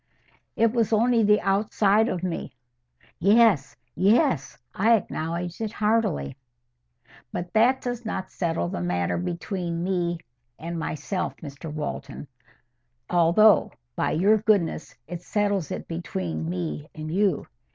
[0.55, 2.53] "It was only the outside of me."
[3.19, 6.35] "Yes, yes; I acknowledge it heartily."
[7.31, 10.17] "But that does not settle the matter between me
[10.57, 12.27] and myself, Mr Walton;
[13.11, 17.45] although, by your goodness, it settles it between me and you.